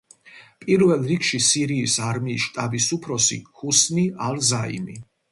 პირველ 0.63 1.01
რიგში 1.09 1.39
სირიის 1.47 1.97
არმიის 2.07 2.45
შტაბის 2.45 2.87
უფროსი 2.97 3.37
ჰუსნი 3.59 4.07
ალ-ზაიმი. 4.29 4.97